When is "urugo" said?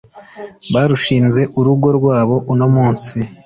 1.59-1.87